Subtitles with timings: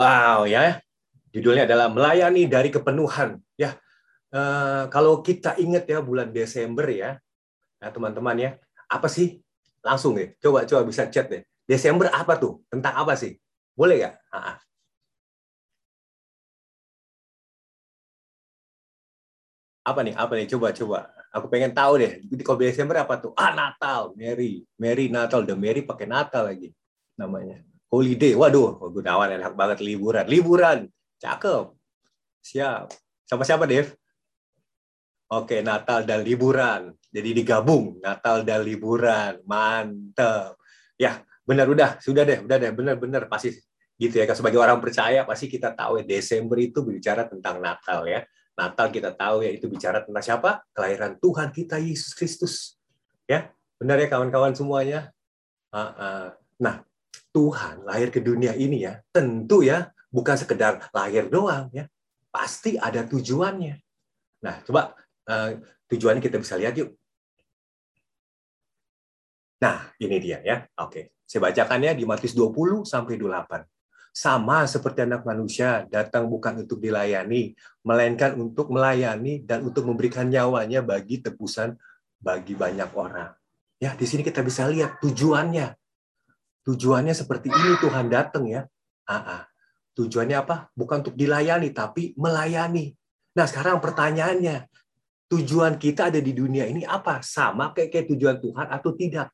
[0.00, 0.80] Wow ya,
[1.32, 3.36] judulnya adalah melayani dari kepenuhan.
[3.60, 3.76] Ya,
[4.32, 7.20] uh, kalau kita ingat ya bulan Desember ya,
[7.80, 8.50] ya teman-teman ya,
[8.88, 9.40] apa sih?
[9.84, 11.42] Langsung ya, coba coba bisa chat deh.
[11.68, 12.64] Desember apa tuh?
[12.72, 13.36] Tentang apa sih?
[13.76, 14.14] Boleh nggak?
[19.82, 20.14] Apa nih?
[20.14, 20.46] Apa nih?
[20.46, 20.98] Coba coba.
[21.32, 22.12] Aku pengen tahu deh.
[22.22, 23.32] Di kalau Desember apa tuh?
[23.34, 26.70] Ah Natal, Mary, Mary Natal, The Mary pakai Natal lagi
[27.18, 27.60] namanya.
[27.92, 28.32] Holiday.
[28.32, 30.24] Waduh, Gunawan enak banget liburan.
[30.24, 30.88] Liburan.
[31.20, 31.76] Cakep.
[32.40, 32.88] Siap.
[33.28, 33.92] Sama siapa, Dev?
[35.28, 36.96] Oke, Natal dan liburan.
[37.12, 39.44] Jadi digabung Natal dan liburan.
[39.44, 40.56] Mantep.
[40.96, 43.52] Ya, benar udah, sudah deh, udah deh, benar-benar pasti
[44.00, 44.24] gitu ya.
[44.32, 48.24] Sebagai orang percaya pasti kita tahu ya Desember itu berbicara tentang Natal ya.
[48.52, 50.64] Natal kita tahu ya itu bicara tentang siapa?
[50.76, 52.76] Kelahiran Tuhan kita Yesus Kristus.
[53.24, 55.12] Ya, benar ya kawan-kawan semuanya.
[55.72, 56.84] Nah,
[57.32, 61.88] Tuhan lahir ke dunia ini ya, tentu ya bukan sekedar lahir doang ya,
[62.28, 63.80] pasti ada tujuannya.
[64.44, 64.92] Nah, coba
[65.28, 65.56] uh,
[65.88, 66.92] tujuannya kita bisa lihat yuk.
[69.64, 70.66] Nah, ini dia ya.
[70.82, 73.64] Oke, saya bacakannya di Matius 20 sampai 28.
[74.12, 80.84] Sama seperti anak manusia datang bukan untuk dilayani, melainkan untuk melayani dan untuk memberikan nyawanya
[80.84, 81.72] bagi tebusan
[82.20, 83.32] bagi banyak orang.
[83.80, 85.81] Ya, di sini kita bisa lihat tujuannya
[86.62, 88.62] Tujuannya seperti ini Tuhan datang ya.
[89.08, 89.42] Ah, ah.
[89.92, 90.72] Tujuannya apa?
[90.72, 92.96] Bukan untuk dilayani, tapi melayani.
[93.36, 94.68] Nah sekarang pertanyaannya,
[95.28, 97.20] tujuan kita ada di dunia ini apa?
[97.20, 99.28] Sama kayak, kayak tujuan Tuhan atau tidak?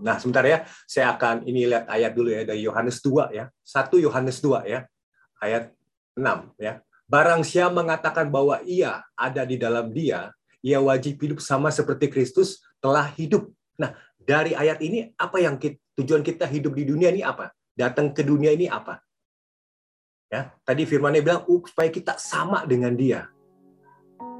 [0.00, 3.52] Nah, sebentar ya, saya akan ini lihat ayat dulu ya dari Yohanes 2 ya.
[3.60, 4.88] 1 Yohanes 2 ya.
[5.36, 5.76] Ayat
[6.16, 6.80] 6 ya.
[7.04, 10.32] Barang siapa mengatakan bahwa ia ada di dalam dia,
[10.64, 13.52] ia wajib hidup sama seperti Kristus telah hidup.
[13.76, 13.92] Nah,
[14.30, 17.50] dari ayat ini apa yang kita, tujuan kita hidup di dunia ini apa?
[17.74, 19.02] Datang ke dunia ini apa?
[20.30, 23.26] Ya, tadi firman-Nya bilang supaya kita sama dengan dia.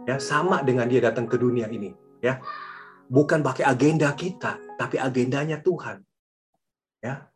[0.06, 1.90] Ya, sama dengan dia datang ke dunia ini,
[2.22, 2.38] ya.
[3.10, 6.06] Bukan pakai agenda kita, tapi agendanya Tuhan.
[7.02, 7.26] Ya.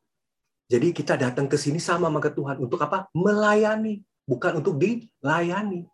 [0.71, 3.11] Jadi kita datang ke sini sama sama Tuhan untuk apa?
[3.11, 5.91] Melayani, bukan untuk dilayani.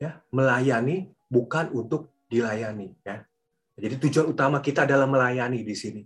[0.00, 3.28] Ya, melayani bukan untuk dilayani, ya.
[3.80, 6.04] Jadi tujuan utama kita adalah melayani di sini.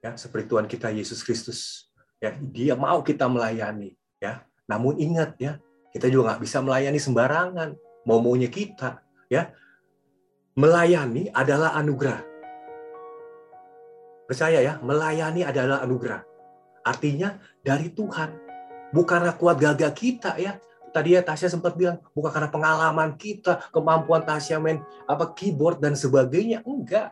[0.00, 1.88] Ya, seperti Tuhan kita Yesus Kristus.
[2.16, 4.48] Ya, dia mau kita melayani, ya.
[4.64, 5.60] Namun ingat ya,
[5.92, 7.76] kita juga nggak bisa melayani sembarangan,
[8.08, 9.52] mau maunya kita, ya.
[10.56, 12.24] Melayani adalah anugerah.
[14.24, 16.24] Percaya ya, melayani adalah anugerah.
[16.84, 18.32] Artinya dari Tuhan,
[18.96, 20.56] bukan kuat gagah kita ya,
[20.94, 24.78] tadi ya Tasya sempat bilang bukan karena pengalaman kita, kemampuan Tasya main
[25.10, 27.10] apa keyboard dan sebagainya, enggak.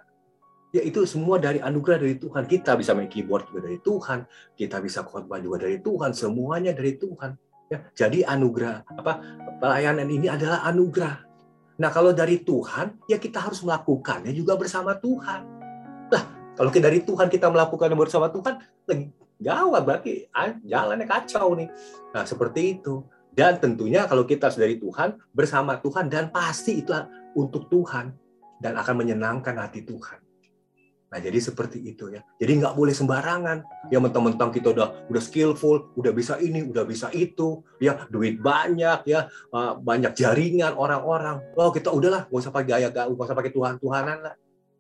[0.73, 2.49] Ya itu semua dari anugerah dari Tuhan.
[2.49, 6.97] Kita bisa main keyboard juga dari Tuhan, kita bisa khotbah juga dari Tuhan, semuanya dari
[6.97, 7.35] Tuhan.
[7.69, 9.13] Ya, jadi anugerah apa
[9.59, 11.29] pelayanan ini adalah anugerah.
[11.83, 15.41] Nah, kalau dari Tuhan, ya kita harus melakukannya juga bersama Tuhan.
[16.13, 18.61] Lah, kalau dari Tuhan kita melakukannya bersama Tuhan,
[19.43, 21.69] gawat berarti ah, jalannya kacau nih.
[22.15, 23.03] Nah, seperti itu.
[23.33, 26.93] Dan tentunya kalau kita dari Tuhan, bersama Tuhan, dan pasti itu
[27.33, 28.13] untuk Tuhan,
[28.61, 30.21] dan akan menyenangkan hati Tuhan.
[31.13, 32.25] Nah, jadi seperti itu ya.
[32.41, 33.89] Jadi nggak boleh sembarangan.
[33.93, 39.05] Ya mentang-mentang kita udah udah skillful, udah bisa ini, udah bisa itu, ya duit banyak,
[39.05, 41.45] ya uh, banyak jaringan orang-orang.
[41.53, 44.35] Oh kita udahlah, nggak usah pakai gaya, nggak usah pakai Tuhan-Tuhanan lah.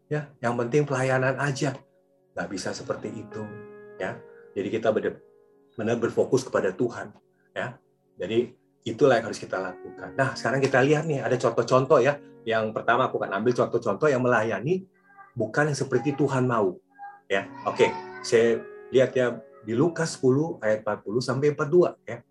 [0.09, 1.77] Ya, yang penting pelayanan aja.
[2.33, 3.45] Nggak bisa seperti itu,
[4.01, 4.17] ya.
[4.57, 7.13] Jadi kita benar-benar berfokus kepada Tuhan,
[7.53, 7.77] ya.
[8.23, 8.55] Jadi
[8.87, 10.15] itulah yang harus kita lakukan.
[10.15, 12.23] Nah, sekarang kita lihat nih ada contoh-contoh ya.
[12.47, 14.87] Yang pertama aku akan ambil contoh-contoh yang melayani
[15.35, 16.79] bukan yang seperti Tuhan mau.
[17.27, 17.91] Ya, oke.
[18.23, 18.63] Saya
[18.95, 22.23] lihat ya di Lukas 10 ayat 40 sampai 42 ya.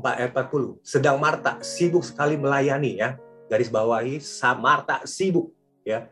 [0.00, 0.80] 4 ayat 40.
[0.80, 3.20] Sedang Marta sibuk sekali melayani ya.
[3.48, 4.20] Garis bawahi
[4.56, 5.52] Marta sibuk
[5.84, 6.08] ya.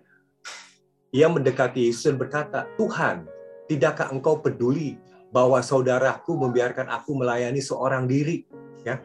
[1.15, 3.25] Ia mendekati Yesus dan berkata, "Tuhan,
[3.71, 5.00] tidakkah engkau peduli
[5.33, 8.45] bahwa saudaraku membiarkan aku melayani seorang diri?"
[8.86, 9.03] Ya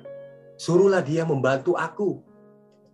[0.61, 2.21] suruhlah dia membantu aku.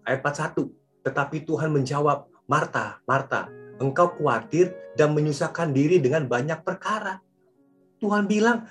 [0.08, 0.72] Ayat 41
[1.04, 7.20] tetapi Tuhan menjawab Marta Marta engkau khawatir dan menyusahkan diri dengan banyak perkara.
[8.00, 8.64] Tuhan bilang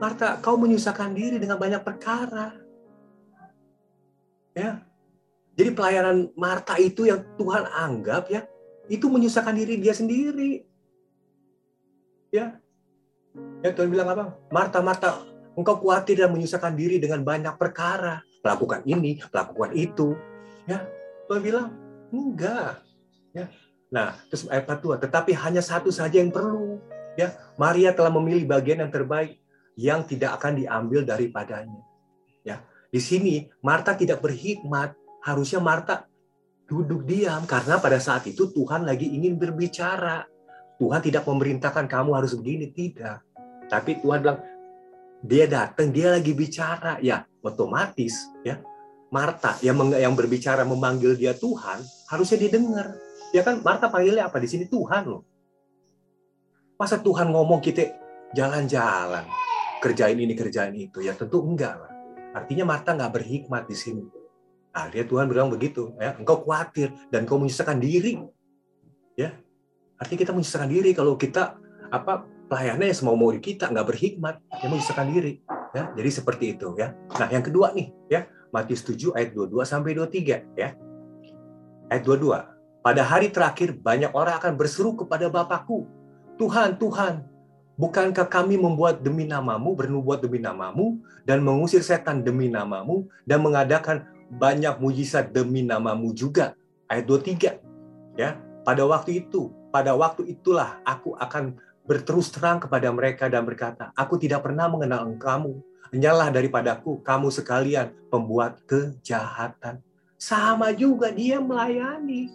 [0.00, 2.56] Marta kau menyusahkan diri dengan banyak perkara.
[4.56, 4.88] Ya
[5.58, 8.48] jadi pelayanan Marta itu yang Tuhan anggap ya
[8.88, 10.64] itu menyusahkan diri dia sendiri.
[12.32, 12.56] Ya
[13.60, 14.38] ya Tuhan bilang apa?
[14.48, 15.20] Marta Marta
[15.58, 18.22] Engkau khawatir dan menyusahkan diri dengan banyak perkara.
[18.46, 20.14] Melakukan ini, melakukan itu.
[20.70, 20.86] Ya,
[21.26, 21.74] Tuhan bilang,
[22.14, 22.78] enggak.
[23.34, 23.50] Ya.
[23.90, 26.78] Nah, terus ayat 42, tetapi hanya satu saja yang perlu.
[27.18, 29.42] Ya, Maria telah memilih bagian yang terbaik
[29.74, 31.82] yang tidak akan diambil daripadanya.
[32.46, 32.62] Ya,
[32.94, 34.94] di sini Marta tidak berhikmat,
[35.26, 36.06] harusnya Marta
[36.68, 40.28] duduk diam karena pada saat itu Tuhan lagi ingin berbicara.
[40.78, 43.26] Tuhan tidak memerintahkan kamu harus begini, tidak.
[43.66, 44.38] Tapi Tuhan bilang,
[45.22, 48.60] dia datang, dia lagi bicara, ya otomatis ya
[49.08, 51.80] Marta yang yang berbicara memanggil dia Tuhan
[52.12, 52.92] harusnya didengar.
[53.32, 55.24] Ya kan Marta panggilnya apa di sini Tuhan loh.
[56.76, 57.88] Masa Tuhan ngomong kita
[58.36, 59.24] jalan-jalan,
[59.80, 61.92] kerjain ini kerjain itu ya tentu enggak lah.
[62.36, 64.04] Artinya Marta nggak berhikmat di sini.
[64.68, 68.20] Nah, dia Tuhan bilang begitu, ya, engkau khawatir dan kau menyusahkan diri.
[69.18, 69.34] Ya.
[69.98, 71.58] Artinya kita menyusahkan diri kalau kita
[71.90, 75.44] apa pelayannya semua mau kita nggak berhikmat, dia menyusahkan diri.
[75.76, 76.96] Ya, jadi seperti itu ya.
[77.20, 80.72] Nah, yang kedua nih, ya, Matius 7 ayat 22 sampai 23 ya.
[81.92, 82.48] Ayat 22.
[82.80, 85.84] Pada hari terakhir banyak orang akan berseru kepada Bapakku,
[86.40, 87.28] Tuhan, Tuhan,
[87.78, 94.02] Bukankah kami membuat demi namamu, bernubuat demi namamu, dan mengusir setan demi namamu, dan mengadakan
[94.34, 96.58] banyak mujizat demi namamu juga.
[96.90, 97.62] Ayat 23.
[98.18, 98.34] Ya,
[98.66, 101.54] pada waktu itu, pada waktu itulah aku akan
[101.88, 105.56] berterus terang kepada mereka dan berkata, aku tidak pernah mengenal kamu.
[105.88, 109.80] Nyalah daripadaku, kamu sekalian pembuat kejahatan.
[110.20, 112.28] Sama juga dia melayani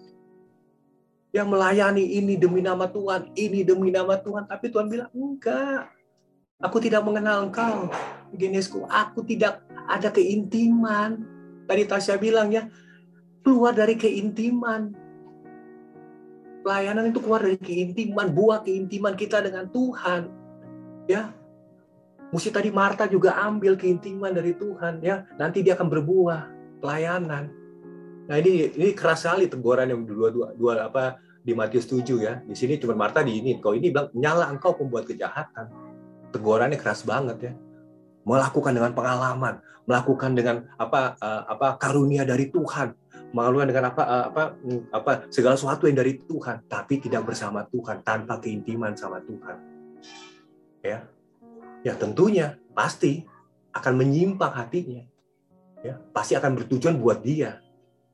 [1.34, 4.46] yang melayani ini demi nama Tuhan, ini demi nama Tuhan.
[4.46, 5.90] Tapi Tuhan bilang, enggak.
[6.62, 7.90] Aku tidak mengenal engkau.
[8.38, 11.26] Genesku, aku tidak ada keintiman.
[11.66, 12.70] Tadi Tasya bilang ya,
[13.42, 14.94] keluar dari keintiman.
[16.64, 20.32] Pelayanan itu keluar dari keintiman, buah keintiman kita dengan Tuhan.
[21.12, 21.36] Ya,
[22.32, 25.28] Mesti tadi Marta juga ambil keintiman dari Tuhan ya.
[25.38, 26.42] Nanti dia akan berbuah
[26.80, 27.64] pelayanan
[28.24, 32.40] Nah ini ini keras sekali teguran yang dua dua dua apa di Matius 7 ya.
[32.40, 33.60] Di sini cuma Marta di ini.
[33.60, 35.68] Kau ini bilang nyala engkau pembuat kejahatan.
[36.32, 37.54] Tegurannya keras banget ya.
[38.24, 42.96] Melakukan dengan pengalaman, melakukan dengan apa uh, apa karunia dari Tuhan,
[43.34, 44.44] melakukan dengan apa uh, apa
[44.94, 49.58] apa segala sesuatu yang dari Tuhan, tapi tidak bersama Tuhan, tanpa keintiman sama Tuhan.
[50.86, 51.10] Ya.
[51.84, 53.28] Ya tentunya pasti
[53.76, 55.04] akan menyimpang hatinya.
[55.84, 57.60] Ya, pasti akan bertujuan buat dia,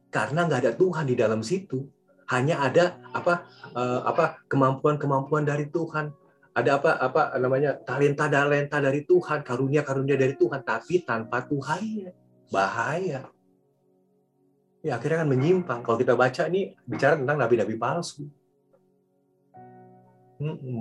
[0.09, 1.85] karena nggak ada Tuhan di dalam situ
[2.29, 6.13] hanya ada apa uh, apa kemampuan-kemampuan dari Tuhan
[6.53, 12.13] ada apa apa namanya talenta talenta dari Tuhan karunia karunia dari Tuhan tapi tanpa Tuhannya
[12.49, 13.29] bahaya
[14.79, 15.79] ya akhirnya kan menyimpang.
[15.83, 18.27] Kalau kita baca ini bicara tentang nabi-nabi palsu.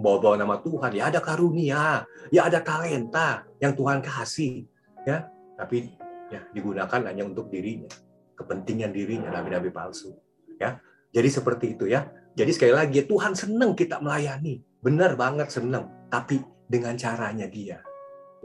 [0.02, 0.94] Bawa-bawa nama Tuhan.
[0.94, 2.06] Ya ada karunia.
[2.30, 4.66] Ya ada talenta yang Tuhan kasih.
[5.02, 5.26] Ya
[5.58, 5.98] tapi
[6.30, 7.90] ya digunakan hanya untuk dirinya.
[8.38, 10.14] Kepentingan dirinya nabi-nabi palsu.
[10.62, 10.78] Ya
[11.10, 12.06] jadi seperti itu ya.
[12.38, 14.62] Jadi sekali lagi Tuhan senang kita melayani.
[14.78, 15.90] Benar banget senang.
[16.06, 16.38] Tapi
[16.70, 17.82] dengan caranya dia.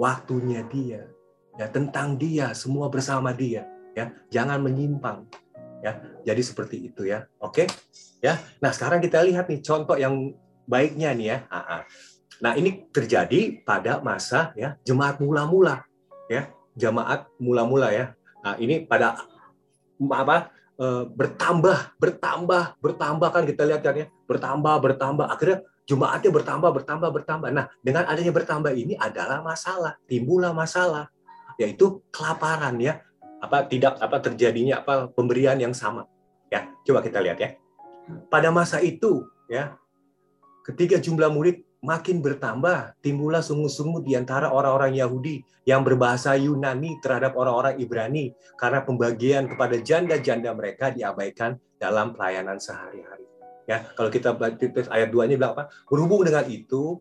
[0.02, 1.06] Waktunya dia.
[1.62, 2.58] Ya tentang dia.
[2.58, 3.70] Semua bersama dia.
[3.94, 5.30] Ya jangan menyimpang
[5.83, 6.00] ya.
[6.24, 7.27] Jadi seperti itu ya.
[7.44, 7.68] Oke?
[8.24, 8.39] Ya.
[8.63, 10.31] Nah sekarang kita lihat nih contoh yang
[10.63, 11.38] baiknya nih ya.
[12.39, 15.83] Nah ini terjadi pada masa ya jemaat mula-mula
[16.31, 16.47] ya.
[16.74, 18.15] Jemaat mula-mula ya.
[18.41, 19.19] Nah ini pada
[20.00, 20.50] apa
[20.80, 25.25] eh, bertambah, bertambah, bertambah kan kita lihat kan ya, bertambah, bertambah.
[25.30, 27.50] Akhirnya jemaatnya bertambah, bertambah, bertambah.
[27.51, 31.12] Nah, dengan adanya bertambah ini adalah masalah, timbullah masalah,
[31.59, 33.04] yaitu kelaparan ya,
[33.44, 36.07] apa tidak apa terjadinya apa pemberian yang sama.
[36.47, 37.59] Ya, coba kita lihat ya.
[38.31, 39.76] Pada masa itu ya,
[40.64, 47.35] ketika jumlah murid makin bertambah, timbullah sungut-sungut di antara orang-orang Yahudi yang berbahasa Yunani terhadap
[47.35, 53.28] orang-orang Ibrani karena pembagian kepada janda-janda mereka diabaikan dalam pelayanan sehari-hari.
[53.68, 54.56] Ya, kalau kita baca
[54.92, 55.71] ayat 2-nya bilang apa?
[55.88, 57.00] Berhubung dengan itu,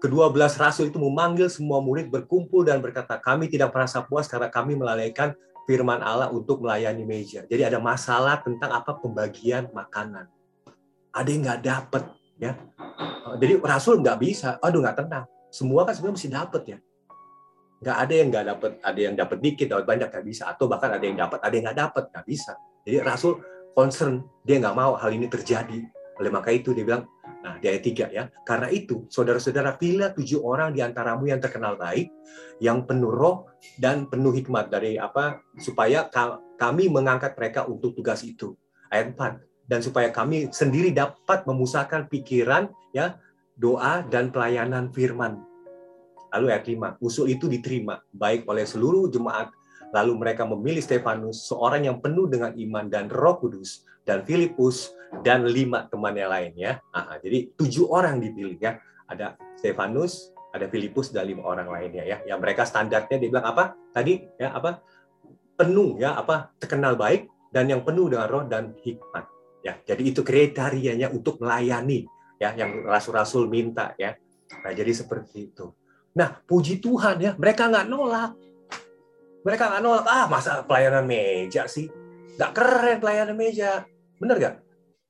[0.00, 4.52] kedua belas rasul itu memanggil semua murid berkumpul dan berkata, kami tidak merasa puas karena
[4.52, 5.32] kami melalaikan
[5.68, 7.46] firman Allah untuk melayani meja.
[7.46, 10.26] Jadi ada masalah tentang apa pembagian makanan.
[11.12, 12.02] Ada yang nggak dapat,
[12.40, 12.52] ya.
[13.38, 14.56] Jadi rasul nggak bisa.
[14.58, 15.24] Aduh nggak tenang.
[15.52, 16.78] Semua kan sebenarnya mesti dapat ya.
[17.82, 20.42] Nggak ada yang nggak dapat ada yang dapat dikit dapat banyak nggak bisa.
[20.48, 22.52] Atau bahkan ada yang dapat ada yang nggak dapat nggak bisa.
[22.82, 23.38] Jadi rasul
[23.76, 24.24] concern.
[24.42, 27.08] Dia nggak mau hal ini terjadi oleh maka itu dia bilang
[27.42, 31.74] nah di ayat 3 ya karena itu saudara-saudara pilih tujuh orang di antaramu yang terkenal
[31.74, 32.10] baik
[32.62, 33.50] yang penuh roh
[33.82, 36.06] dan penuh hikmat dari apa supaya
[36.58, 38.54] kami mengangkat mereka untuk tugas itu
[38.94, 43.18] ayat 4 dan supaya kami sendiri dapat memusahkan pikiran ya
[43.56, 45.40] doa dan pelayanan firman.
[46.32, 49.52] Lalu ayat 5, usul itu diterima baik oleh seluruh jemaat
[49.92, 55.44] lalu mereka memilih Stefanus seorang yang penuh dengan iman dan Roh Kudus dan Filipus dan
[55.44, 56.80] lima temannya lainnya.
[56.90, 58.80] Nah, jadi tujuh orang dipilih ya.
[59.06, 62.18] Ada Stefanus, ada Filipus dan lima orang lainnya ya.
[62.24, 63.76] Yang mereka standarnya dia bilang apa?
[63.92, 64.80] Tadi ya apa?
[65.56, 66.56] Penuh ya apa?
[66.56, 69.28] Terkenal baik dan yang penuh dengan roh dan hikmat.
[69.62, 72.08] Ya, jadi itu kriterianya untuk melayani
[72.40, 74.16] ya yang rasul-rasul minta ya.
[74.64, 75.70] Nah, jadi seperti itu.
[76.12, 78.34] Nah, puji Tuhan ya, mereka nggak nolak.
[79.46, 81.88] Mereka nggak nolak, ah masa pelayanan meja sih?
[82.36, 83.86] Nggak keren pelayanan meja.
[84.22, 84.56] Bener nggak?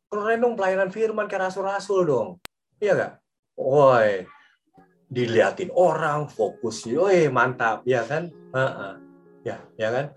[0.08, 2.28] Keren dong pelayanan firman kayak rasul-rasul dong.
[2.80, 3.12] Iya nggak?
[3.60, 4.24] Woi,
[5.12, 8.32] diliatin orang, fokus, woi mantap, ya kan?
[8.56, 8.94] Uh -uh.
[9.44, 10.16] Ya, ya kan?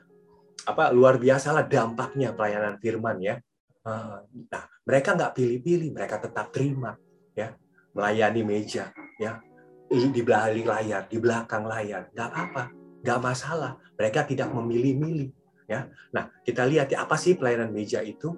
[0.63, 3.35] Apa luar biasa lah dampaknya pelayanan firman ya.
[3.83, 6.95] Nah, mereka nggak pilih-pilih, mereka tetap terima,
[7.35, 7.53] ya,
[7.93, 8.89] melayani meja,
[9.21, 9.43] ya,
[9.91, 12.63] di belakang layar, di belakang layar, nggak apa,
[13.03, 13.77] nggak masalah.
[13.93, 15.29] Mereka tidak memilih-milih,
[15.69, 15.85] ya.
[16.15, 18.33] Nah, kita lihat ya apa sih pelayanan meja itu?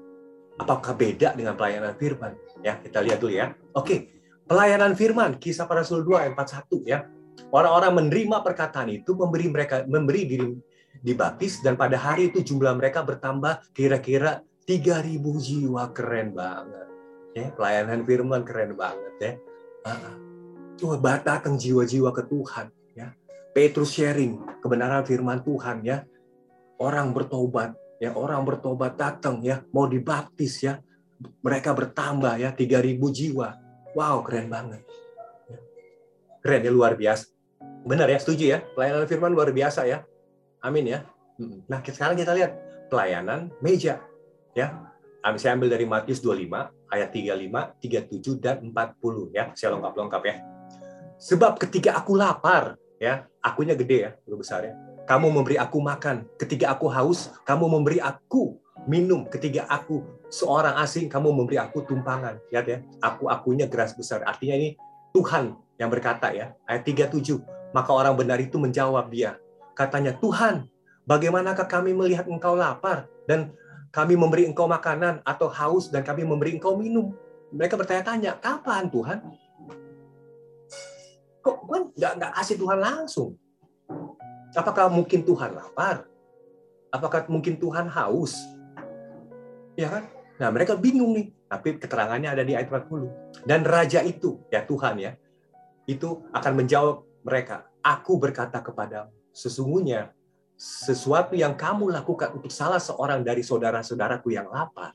[0.58, 2.34] Apakah beda dengan pelayanan firman?
[2.66, 3.54] Ya, kita lihat dulu ya.
[3.78, 4.10] Oke,
[4.50, 7.06] pelayanan firman, kisah para Rasul 2 ayat 41 ya.
[7.54, 10.50] Orang-orang menerima perkataan itu memberi mereka memberi diri
[11.06, 16.88] dibaptis dan pada hari itu jumlah mereka bertambah kira-kira 3000 jiwa keren banget.
[17.38, 19.32] Ya, pelayanan firman keren banget ya.
[20.78, 23.14] Tuh datang jiwa-jiwa ke Tuhan ya.
[23.54, 26.02] Petrus sharing kebenaran firman Tuhan ya.
[26.82, 30.82] Orang bertobat ya, orang bertobat datang ya, mau dibaptis ya.
[31.18, 33.58] Mereka bertambah ya 3000 jiwa.
[33.98, 34.86] Wow, keren banget.
[35.50, 35.58] Ya.
[36.46, 37.34] Keren ya luar biasa.
[37.88, 38.60] Benar ya, setuju ya.
[38.78, 40.06] Pelayanan firman luar biasa ya.
[40.62, 41.06] Amin ya.
[41.70, 42.54] Nah, sekarang kita lihat
[42.90, 44.02] pelayanan meja
[44.54, 44.86] ya.
[45.38, 49.52] Saya ambil dari Matius 25 ayat 35, 37 dan 40 ya.
[49.58, 50.36] Saya lengkap-lengkap ya.
[51.18, 54.74] Sebab ketika aku lapar ya, akunya gede ya, lebih besar ya.
[55.08, 56.28] Kamu memberi aku makan.
[56.36, 58.60] Ketika aku haus, kamu memberi aku
[58.92, 59.24] minum.
[59.24, 62.36] Ketika aku seorang asing, kamu memberi aku tumpangan.
[62.52, 64.28] Lihat ya, aku akunya geras besar.
[64.28, 64.76] Artinya ini
[65.16, 66.52] Tuhan yang berkata ya.
[66.68, 67.40] Ayat 37.
[67.72, 69.40] Maka orang benar itu menjawab dia.
[69.80, 70.68] Katanya, Tuhan,
[71.08, 73.56] bagaimanakah kami melihat engkau lapar dan
[73.96, 77.16] kami memberi engkau makanan atau haus dan kami memberi engkau minum.
[77.56, 79.24] Mereka bertanya-tanya, kapan Tuhan?
[81.40, 83.40] Kok gue nggak nggak kasih Tuhan langsung?
[84.56, 86.08] Apakah mungkin Tuhan lapar?
[86.94, 88.38] Apakah mungkin Tuhan haus?
[89.76, 90.04] Ya kan?
[90.40, 91.28] Nah mereka bingung nih.
[91.48, 93.48] Tapi keterangannya ada di ayat 40.
[93.48, 95.16] Dan raja itu, ya Tuhan ya,
[95.88, 97.72] itu akan menjawab mereka.
[97.80, 100.12] Aku berkata kepada sesungguhnya
[100.60, 104.92] sesuatu yang kamu lakukan untuk salah seorang dari saudara-saudaraku yang lapar,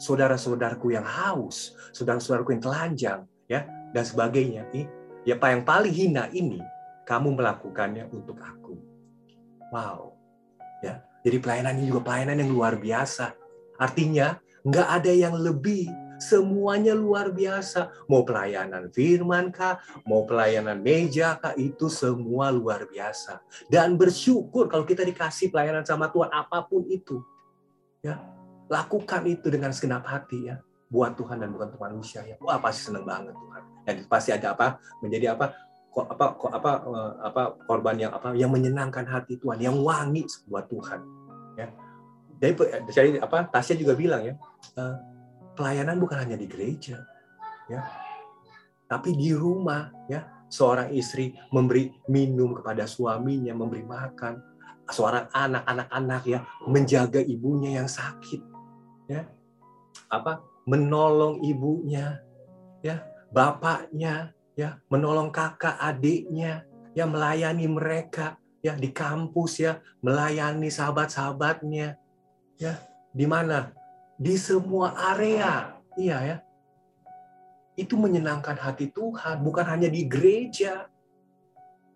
[0.00, 4.64] saudara-saudaraku yang haus, saudara-saudaraku yang telanjang, ya, dan sebagainya.
[5.28, 6.64] Ya, yang paling hina ini
[7.04, 8.89] kamu melakukannya untuk aku.
[9.70, 10.18] Wow.
[10.84, 13.34] Ya, jadi pelayanan ini juga pelayanan yang luar biasa.
[13.80, 14.36] Artinya,
[14.66, 15.88] nggak ada yang lebih
[16.20, 17.88] Semuanya luar biasa.
[18.04, 23.40] Mau pelayanan firman kah, mau pelayanan meja kah, itu semua luar biasa.
[23.72, 27.24] Dan bersyukur kalau kita dikasih pelayanan sama Tuhan apa pun itu.
[28.04, 28.20] Ya,
[28.68, 30.60] lakukan itu dengan segenap hati ya.
[30.92, 32.36] Buat Tuhan dan bukan untuk manusia ya.
[32.44, 33.62] Wah, pasti senang banget Tuhan.
[33.88, 34.76] Dan pasti ada apa?
[35.00, 35.56] Menjadi apa?
[35.90, 41.00] Apa apa eh, apa korban yang apa yang menyenangkan hati Tuhan, yang wangi buat Tuhan.
[41.58, 41.68] Ya.
[42.40, 42.52] Jadi,
[42.88, 43.50] jadi apa?
[43.52, 44.34] Tasya juga bilang ya,
[44.80, 44.96] eh,
[45.52, 47.04] pelayanan bukan hanya di gereja,
[47.68, 47.84] ya,
[48.90, 50.26] tapi di rumah, ya.
[50.50, 54.42] Seorang istri memberi minum kepada suaminya, memberi makan.
[54.90, 58.42] Seorang anak, anak-anak ya menjaga ibunya yang sakit,
[59.06, 59.30] ya.
[60.10, 60.42] Apa?
[60.66, 62.18] Menolong ibunya,
[62.82, 63.06] ya.
[63.30, 71.96] Bapaknya, ya, menolong kakak adiknya, ya melayani mereka, ya di kampus ya, melayani sahabat-sahabatnya,
[72.60, 72.72] ya
[73.16, 73.72] di mana
[74.20, 75.80] di semua area.
[75.96, 76.36] Iya ya.
[77.72, 80.84] Itu menyenangkan hati Tuhan, bukan hanya di gereja.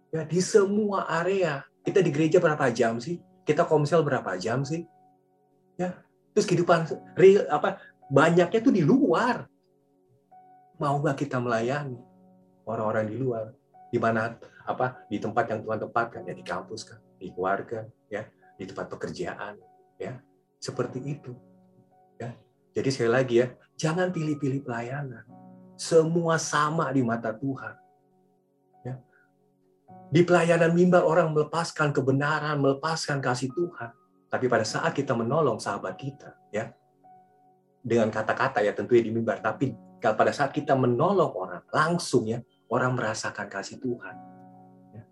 [0.09, 1.61] Ya, di semua area.
[1.85, 3.21] Kita di gereja berapa jam sih?
[3.45, 4.89] Kita komsel berapa jam sih?
[5.77, 6.01] Ya.
[6.33, 7.77] Terus kehidupan real apa
[8.09, 9.45] banyaknya tuh di luar.
[10.81, 12.14] Mau gak kita melayani
[12.67, 13.53] orang-orang di luar?
[13.89, 14.35] Di mana
[14.67, 18.27] apa di tempat yang Tuhan tempatkan ya di kampus kan, di keluarga ya,
[18.59, 19.55] di tempat pekerjaan
[20.01, 20.19] ya.
[20.59, 21.33] Seperti itu.
[22.19, 22.35] Ya.
[22.75, 23.47] Jadi sekali lagi ya,
[23.79, 25.29] jangan pilih-pilih pelayanan.
[25.77, 27.75] Semua sama di mata Tuhan.
[28.83, 28.99] Ya.
[30.11, 33.93] Di pelayanan mimbar orang melepaskan kebenaran, melepaskan kasih Tuhan.
[34.33, 36.75] Tapi pada saat kita menolong sahabat kita, ya
[37.85, 42.41] dengan kata-kata ya tentunya di mimbar, tapi pada saat kita menolong orang langsung ya
[42.71, 44.17] orang merasakan kasih Tuhan.
[44.95, 45.03] Ya.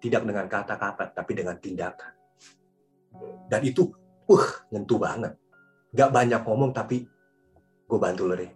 [0.00, 2.12] Tidak dengan kata-kata, tapi dengan tindakan.
[3.50, 3.90] Dan itu,
[4.30, 5.34] uh, nyentuh banget.
[5.90, 7.02] Gak banyak ngomong tapi
[7.90, 8.52] gue bantu lo deh.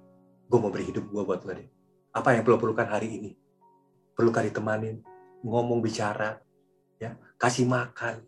[0.47, 1.69] Gue mau beri hidup gue buat lo deh.
[2.15, 3.31] Apa yang lo perlukan hari ini?
[4.15, 5.03] perlu kali temanin,
[5.43, 6.39] ngomong bicara,
[7.03, 8.23] ya kasih makan.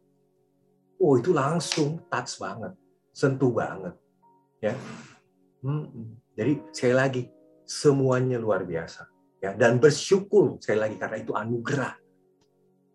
[0.98, 2.74] Oh itu langsung touch banget,
[3.14, 3.94] sentuh banget,
[4.58, 4.74] ya.
[5.62, 6.18] Hmm.
[6.36, 7.22] Jadi sekali lagi
[7.64, 9.08] semuanya luar biasa,
[9.46, 11.94] ya dan bersyukur sekali lagi karena itu anugerah,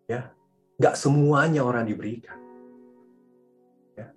[0.04, 0.28] ya.
[0.76, 2.36] Nggak semuanya orang diberikan.
[3.96, 4.12] Ya.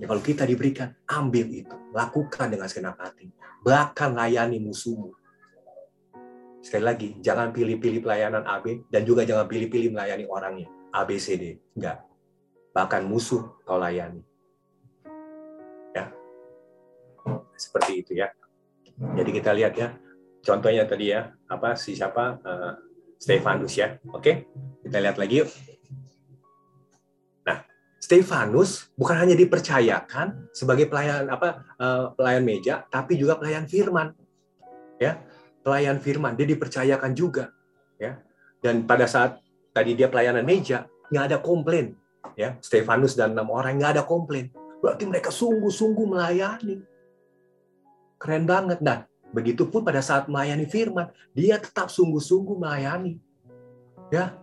[0.00, 3.28] ya kalau kita diberikan, ambil itu, lakukan dengan segenap hati,
[3.60, 5.12] bahkan layani musuhmu
[6.62, 10.70] Sekali lagi, jangan pilih-pilih pelayanan AB dan juga jangan pilih-pilih melayani orangnya.
[10.94, 11.58] ABCD.
[11.74, 12.06] Enggak.
[12.70, 14.22] Bahkan musuh kau layani.
[15.90, 16.14] Ya.
[17.58, 18.30] Seperti itu ya.
[19.18, 19.90] Jadi kita lihat ya.
[20.42, 22.42] Contohnya tadi ya, apa si siapa?
[22.42, 22.74] Uh,
[23.22, 23.94] Stefanus ya.
[24.10, 24.50] Oke.
[24.82, 25.48] Kita lihat lagi yuk.
[27.46, 27.62] Nah,
[28.02, 34.10] Stefanus bukan hanya dipercayakan sebagai pelayan apa uh, pelayan meja, tapi juga pelayan firman.
[34.98, 35.22] Ya,
[35.62, 37.50] pelayan firman, dia dipercayakan juga,
[37.98, 38.22] ya.
[38.62, 39.38] Dan pada saat
[39.74, 41.98] tadi dia pelayanan meja, nggak ada komplain,
[42.38, 42.58] ya.
[42.62, 44.50] Stefanus dan enam orang nggak ada komplain.
[44.82, 46.82] Berarti mereka sungguh-sungguh melayani.
[48.18, 48.78] Keren banget.
[48.82, 53.18] Nah, begitupun pada saat melayani firman, dia tetap sungguh-sungguh melayani.
[54.12, 54.36] Ya,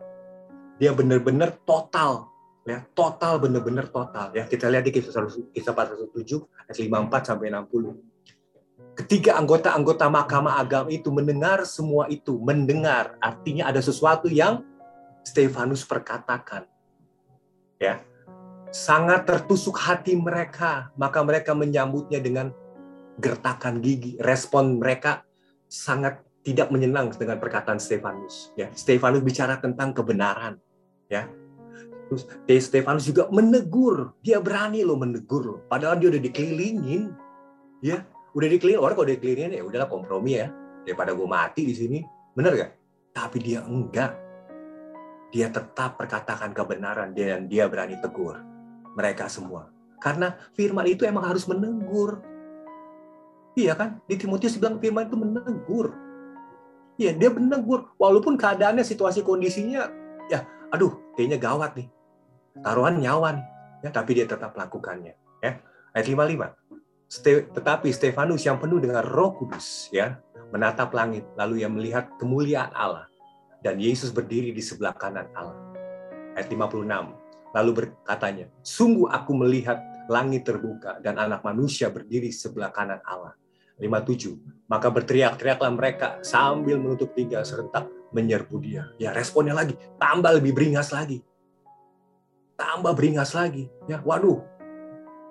[0.81, 2.29] dia benar-benar total
[2.67, 7.97] ya total benar-benar total ya kita lihat di kisah kisah 407 ayat 54 sampai 60
[8.99, 14.59] Ketiga anggota-anggota Mahkamah Agama itu mendengar semua itu, mendengar artinya ada sesuatu yang
[15.23, 16.67] Stefanus perkatakan.
[17.79, 18.03] Ya.
[18.75, 22.51] Sangat tertusuk hati mereka, maka mereka menyambutnya dengan
[23.19, 24.15] gertakan gigi.
[24.17, 25.27] Respon mereka
[25.67, 28.55] sangat tidak menyenang dengan perkataan Stefanus.
[28.55, 30.57] Ya, Stefanus bicara tentang kebenaran.
[31.11, 31.27] Ya,
[32.09, 32.25] Terus
[32.65, 34.17] Stefanus juga menegur.
[34.25, 35.59] Dia berani loh menegur loh.
[35.69, 37.13] Padahal dia udah dikelilingin.
[37.85, 38.01] Ya,
[38.37, 40.53] udah dikeliling orang kalau udah dikelilingin ya udahlah kompromi ya
[40.85, 41.99] daripada gue mati di sini
[42.37, 42.71] bener gak
[43.13, 44.13] tapi dia enggak
[45.33, 48.37] dia tetap perkatakan kebenaran dan dia berani tegur
[48.93, 52.21] mereka semua karena firman itu emang harus menegur
[53.65, 53.99] iya kan?
[54.07, 55.91] Di Timotius bilang firman itu menegur.
[56.99, 57.91] Iya dia menegur.
[57.99, 59.87] Walaupun keadaannya situasi kondisinya
[60.27, 61.87] ya aduh kayaknya gawat nih.
[62.59, 63.45] Taruhan nyawa nih
[63.83, 65.51] ya tapi dia tetap lakukannya ya.
[65.95, 66.69] Ayat 55
[67.57, 70.21] tetapi Stefanus yang penuh dengan Roh Kudus ya
[70.53, 73.07] menatap langit lalu ia melihat kemuliaan Allah.
[73.59, 75.57] Dan Yesus berdiri di sebelah kanan Allah.
[76.35, 77.11] Ayat 56.
[77.51, 83.35] Lalu berkatanya, "Sungguh aku melihat langit terbuka dan anak manusia berdiri sebelah kanan Allah."
[83.81, 84.67] 57.
[84.69, 88.91] Maka berteriak-teriaklah mereka sambil menutup tiga serentak menyerbu dia.
[89.01, 91.25] Ya responnya lagi, tambah lebih beringas lagi.
[92.59, 93.71] Tambah beringas lagi.
[93.87, 94.43] Ya, waduh,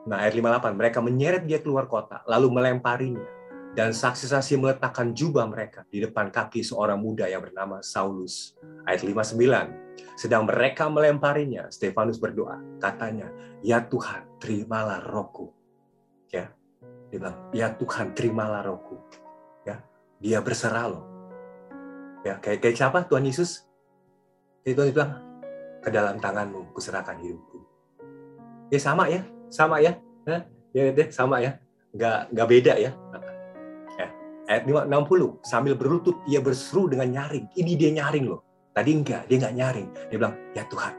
[0.08, 3.28] Nah, ayat 58, mereka menyeret dia keluar kota, lalu melemparinya.
[3.76, 8.56] Dan saksi-saksi meletakkan jubah mereka di depan kaki seorang muda yang bernama Saulus.
[8.88, 12.56] Ayat 59, sedang mereka melemparinya, Stefanus berdoa.
[12.80, 13.28] Katanya,
[13.60, 15.52] ya Tuhan, terimalah rohku.
[16.32, 16.48] Ya,
[17.08, 18.96] dia bilang, ya Tuhan, terimalah rohku.
[19.64, 19.80] Ya,
[20.20, 21.04] dia berserah loh.
[22.24, 23.64] Ya, kayak, kayak siapa Tuhan Yesus?
[24.64, 25.12] Jadi Tuhan bilang,
[25.80, 27.64] ke dalam tanganmu kuserahkan hidupku.
[28.68, 29.96] Ya sama ya, sama ya
[30.28, 30.44] Hah?
[30.76, 31.56] ya deh sama ya
[31.96, 32.92] nggak nggak beda ya
[33.96, 34.06] ya
[34.48, 38.44] ayat 60 sambil berlutut ia berseru dengan nyaring ini dia nyaring loh
[38.76, 40.94] tadi enggak dia nggak nyaring dia bilang ya Tuhan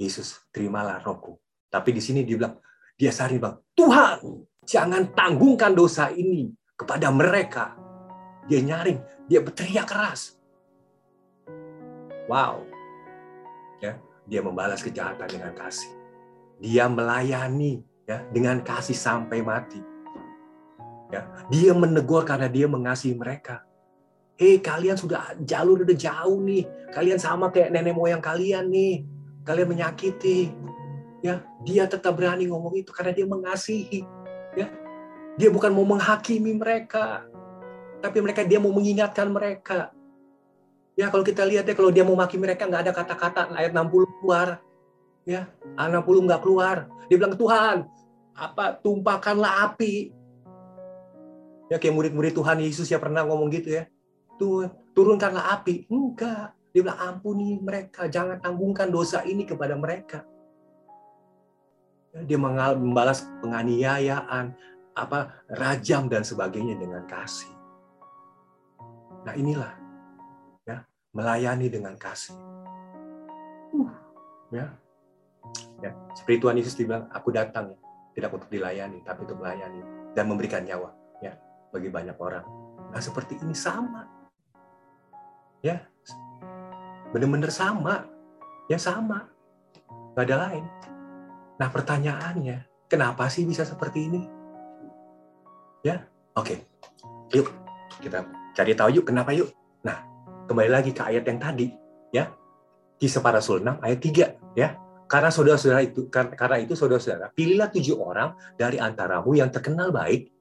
[0.00, 1.36] Yesus terimalah rohku
[1.68, 2.56] tapi di sini dia bilang
[2.96, 4.18] dia sari bang Tuhan
[4.66, 7.76] jangan tanggungkan dosa ini kepada mereka
[8.46, 10.38] dia nyaring dia berteriak keras
[12.30, 12.62] wow
[13.82, 15.90] ya dia membalas kejahatan dengan kasih
[16.62, 19.82] dia melayani ya dengan kasih sampai mati.
[21.12, 23.60] Ya, dia menegur karena dia mengasihi mereka.
[24.40, 26.64] Hei, kalian sudah jalur udah jauh nih.
[26.88, 29.04] Kalian sama kayak nenek moyang kalian nih.
[29.44, 30.56] Kalian menyakiti.
[31.20, 34.08] Ya, dia tetap berani ngomong itu karena dia mengasihi.
[34.52, 34.68] Ya,
[35.40, 37.24] dia bukan mau menghakimi mereka,
[38.04, 39.92] tapi mereka dia mau mengingatkan mereka.
[40.92, 43.56] Ya, kalau kita lihat ya, kalau dia mau maki mereka nggak ada kata-kata.
[43.56, 44.60] Ayat 60 keluar.
[45.22, 45.46] Ya
[45.78, 46.90] anak puluh nggak keluar.
[47.06, 47.86] Dia bilang Tuhan
[48.34, 50.10] apa tumpahkanlah api.
[51.70, 53.86] Ya kayak murid-murid Tuhan Yesus ya pernah ngomong gitu ya.
[54.34, 55.86] Tuh turunkanlah api.
[55.86, 56.58] Enggak.
[56.74, 60.26] Dia bilang ampuni mereka jangan tanggungkan dosa ini kepada mereka
[62.12, 64.52] dia membalas penganiayaan
[64.92, 67.48] apa rajam dan sebagainya dengan kasih
[69.24, 69.72] nah inilah
[70.68, 70.84] ya
[71.16, 72.36] melayani dengan kasih
[73.72, 73.92] uh,
[74.52, 74.68] ya
[75.82, 77.78] Ya, seperti Tuhan Yesus dibilang, aku datang ya,
[78.14, 79.82] tidak untuk dilayani, tapi untuk melayani
[80.14, 81.34] dan memberikan nyawa ya
[81.74, 82.46] bagi banyak orang.
[82.94, 84.06] Nah, seperti ini sama.
[85.58, 85.82] Ya.
[87.10, 88.06] Benar-benar sama.
[88.70, 89.26] Ya sama.
[90.14, 90.64] Nggak ada lain.
[91.60, 94.20] Nah pertanyaannya, kenapa sih bisa seperti ini?
[95.82, 96.06] Ya,
[96.38, 96.56] oke.
[97.34, 97.48] Yuk,
[97.98, 99.50] kita cari tahu yuk kenapa yuk.
[99.82, 100.04] Nah,
[100.46, 101.72] kembali lagi ke ayat yang tadi.
[102.12, 102.30] Ya,
[103.00, 104.58] Kisah para Rasul 6 ayat 3.
[104.58, 104.78] Ya,
[105.12, 110.32] karena saudara-saudara itu karena itu saudara-saudara pilihlah tujuh orang dari antaramu yang terkenal baik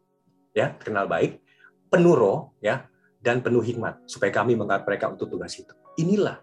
[0.55, 1.43] ya terkenal baik
[1.91, 2.87] penuh roh ya
[3.19, 6.39] dan penuh hikmat supaya kami mengangkat mereka untuk tugas itu inilah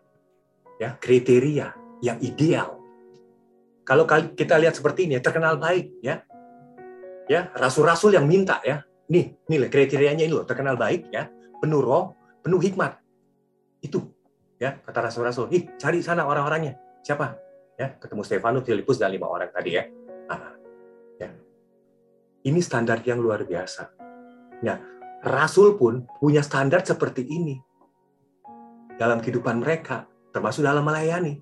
[0.76, 1.72] ya kriteria
[2.04, 2.78] yang ideal
[3.88, 4.05] kalau
[4.37, 6.20] kita lihat seperti ini, terkenal baik, ya,
[7.24, 12.12] ya rasul-rasul yang minta, ya, nih, nih kriterianya ini loh, terkenal baik, ya, penuh roh,
[12.44, 13.01] penuh hikmat,
[13.81, 14.05] itu,
[14.61, 17.40] ya, kata rasul-rasul, ih, cari sana orang-orangnya, siapa,
[17.81, 19.88] ya, ketemu Stefanus, Filipus dan lima orang tadi, ya,
[20.29, 20.53] nah,
[21.16, 21.33] ya,
[22.44, 23.88] ini standar yang luar biasa,
[24.61, 24.77] ya,
[25.24, 27.57] rasul pun punya standar seperti ini.
[28.98, 31.40] Dalam kehidupan mereka, termasuk dalam melayani,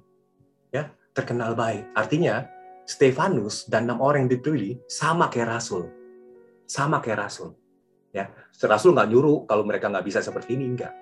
[0.71, 1.97] ya, terkenal baik.
[1.97, 2.45] Artinya,
[2.85, 5.89] Stefanus dan enam orang yang dipilih sama kayak Rasul.
[6.69, 7.57] Sama kayak Rasul.
[8.13, 8.29] Ya,
[8.69, 10.93] Rasul nggak nyuruh kalau mereka nggak bisa seperti ini, enggak.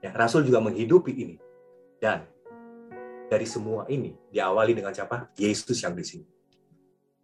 [0.00, 1.36] Ya, Rasul juga menghidupi ini.
[2.00, 2.24] Dan
[3.28, 5.32] dari semua ini diawali dengan siapa?
[5.36, 6.26] Yesus yang di sini.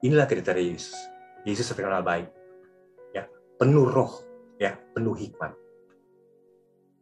[0.04, 0.96] Inilah kriteria Yesus.
[1.44, 2.28] Yesus terkenal baik.
[3.16, 4.12] Ya, penuh roh,
[4.60, 5.52] ya, penuh hikmat.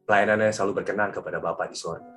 [0.09, 2.09] Pelayanannya selalu berkenan kepada Bapa di sorga.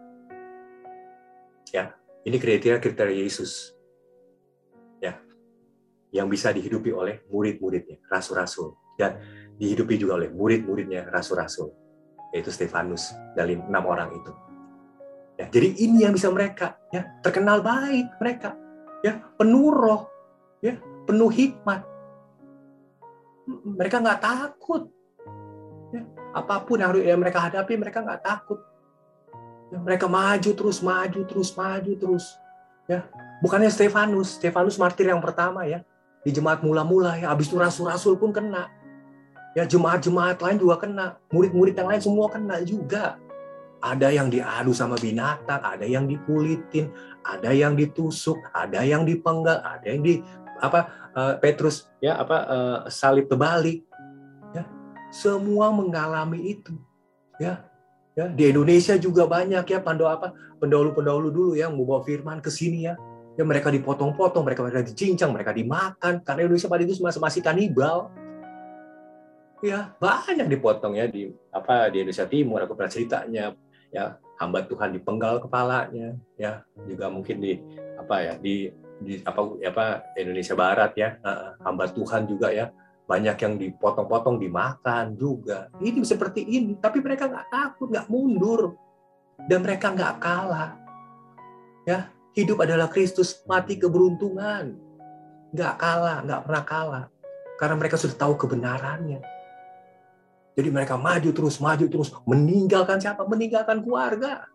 [1.70, 1.94] Ya,
[2.26, 3.74] ini kriteria-kriteria Yesus.
[5.02, 5.18] Ya.
[6.14, 8.78] Yang bisa dihidupi oleh murid-muridnya, rasul-rasul.
[8.98, 9.18] Dan
[9.58, 11.74] dihidupi juga oleh murid-muridnya, rasul-rasul.
[12.32, 14.32] Yaitu Stefanus dari enam orang itu.
[15.40, 18.54] Ya, jadi ini yang bisa mereka ya terkenal baik mereka
[19.02, 20.06] ya penuh roh
[20.62, 20.78] ya
[21.10, 21.82] penuh hikmat
[23.74, 24.86] mereka nggak takut
[25.90, 26.06] ya,
[26.38, 28.70] apa pun yang mereka hadapi mereka nggak takut Ya,
[29.80, 32.26] mereka maju terus, maju terus, maju terus.
[32.92, 33.08] Ya,
[33.40, 35.88] bukannya Stefanus, Stefanus martir yang pertama ya
[36.28, 37.32] di jemaat mula-mula ya.
[37.32, 38.68] Habis itu rasul-rasul pun kena.
[39.56, 43.20] Ya jemaat-jemaat lain juga kena, murid-murid yang lain semua kena juga.
[43.82, 46.94] Ada yang diadu sama binatang, ada yang dikulitin,
[47.26, 50.22] ada yang ditusuk, ada yang dipenggal, ada yang di
[50.62, 53.84] apa uh, Petrus ya apa uh, salib terbalik.
[54.54, 54.64] Ya,
[55.10, 56.78] semua mengalami itu.
[57.42, 57.66] Ya,
[58.22, 60.30] Ya, di Indonesia juga banyak ya pandu apa
[60.62, 62.94] pendahulu-pendahulu dulu yang membawa firman ke sini ya.
[63.34, 68.14] Ya mereka dipotong-potong, mereka mereka dicincang, mereka dimakan karena Indonesia pada itu masih masih kanibal.
[69.66, 73.46] Ya, banyak dipotong ya di apa di Indonesia Timur aku pernah ceritanya
[73.90, 77.62] ya hamba Tuhan dipenggal kepalanya ya juga mungkin di
[77.94, 78.74] apa ya di
[79.06, 79.86] di apa apa
[80.18, 81.22] Indonesia Barat ya
[81.62, 82.74] hamba Tuhan juga ya
[83.10, 85.68] banyak yang dipotong-potong dimakan juga.
[85.84, 88.76] Ini seperti ini, tapi mereka nggak takut, nggak mundur,
[89.50, 90.78] dan mereka nggak kalah.
[91.84, 94.78] Ya, hidup adalah Kristus, mati keberuntungan,
[95.52, 97.06] nggak kalah, nggak pernah kalah,
[97.58, 99.20] karena mereka sudah tahu kebenarannya.
[100.52, 103.24] Jadi mereka maju terus, maju terus, meninggalkan siapa?
[103.24, 104.46] Meninggalkan keluarga.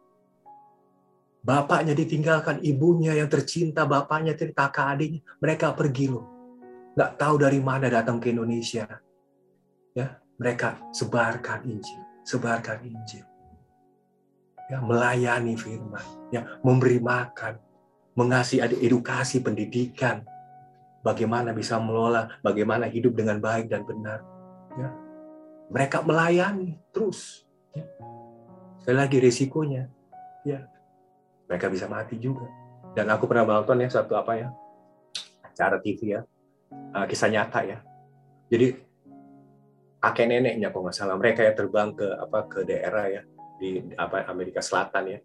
[1.41, 6.36] Bapaknya ditinggalkan, ibunya yang tercinta, bapaknya cerita kakak adiknya, mereka pergi loh
[6.97, 8.89] nggak tahu dari mana datang ke Indonesia.
[9.93, 13.25] Ya, mereka sebarkan Injil, sebarkan Injil.
[14.67, 17.61] Ya, melayani firman, ya, memberi makan,
[18.17, 20.27] mengasih edukasi pendidikan,
[21.07, 24.27] bagaimana bisa melola, bagaimana hidup dengan baik dan benar.
[24.75, 24.91] Ya.
[25.71, 27.47] Mereka melayani terus.
[27.77, 27.87] Ya.
[28.83, 29.87] Sekali lagi risikonya,
[30.43, 30.67] ya,
[31.47, 32.51] mereka bisa mati juga.
[32.97, 34.49] Dan aku pernah menonton ya satu apa ya
[35.45, 36.27] acara TV ya,
[36.97, 37.79] uh, kisah nyata ya.
[38.49, 38.79] Jadi
[40.01, 43.23] kakek neneknya kalau nggak salah mereka yang terbang ke apa ke daerah ya
[43.59, 45.19] di apa Amerika Selatan ya.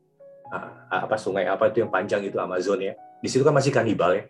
[0.51, 2.93] Uh, apa sungai apa itu yang panjang itu Amazon ya.
[3.21, 4.25] Di situ kan masih kanibal ya.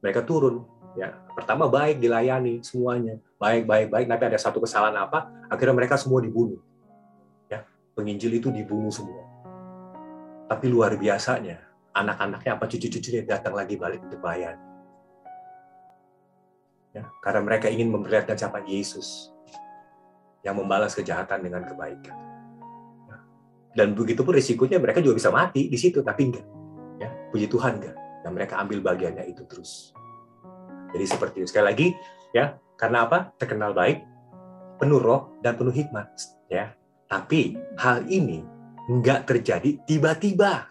[0.00, 0.64] Mereka turun
[0.96, 1.12] ya.
[1.36, 3.20] Pertama baik dilayani semuanya.
[3.36, 4.06] Baik baik baik.
[4.08, 6.62] Tapi ada satu kesalahan apa akhirnya mereka semua dibunuh.
[7.52, 9.26] Ya penginjil itu dibunuh semua.
[10.48, 11.60] Tapi luar biasanya
[11.92, 14.67] anak-anaknya apa cucu-cucunya datang lagi balik untuk melayani
[16.98, 19.30] Ya, karena mereka ingin memperlihatkan siapa Yesus
[20.42, 22.16] yang membalas kejahatan dengan kebaikan.
[23.06, 23.16] Ya.
[23.78, 26.46] Dan begitu pun risikonya mereka juga bisa mati di situ, tapi enggak.
[26.98, 27.94] Ya, puji Tuhan enggak.
[28.26, 29.94] Dan mereka ambil bagiannya itu terus.
[30.90, 31.54] Jadi seperti itu.
[31.54, 31.86] Sekali lagi,
[32.34, 33.30] ya, karena apa?
[33.38, 34.02] Terkenal baik,
[34.82, 36.10] penuh roh dan penuh hikmat.
[36.50, 36.74] Ya,
[37.06, 38.42] tapi hal ini
[38.90, 40.66] enggak terjadi tiba-tiba.